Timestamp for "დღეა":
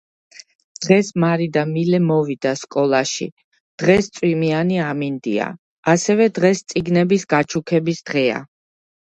8.11-8.43